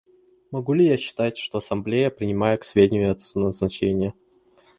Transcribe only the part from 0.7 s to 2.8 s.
ли я считать, что Ассамблея принимает к